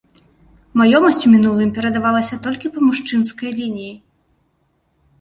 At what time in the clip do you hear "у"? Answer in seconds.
1.27-1.33